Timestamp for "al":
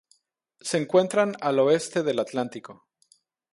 1.41-1.59